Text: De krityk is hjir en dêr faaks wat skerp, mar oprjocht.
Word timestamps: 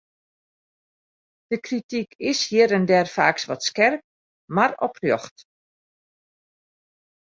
De 1.51 1.57
krityk 1.65 2.09
is 2.35 2.39
hjir 2.49 2.69
en 2.77 2.85
dêr 2.89 3.07
faaks 3.15 3.43
wat 3.49 3.65
skerp, 3.69 4.01
mar 4.55 4.71
oprjocht. 4.87 5.37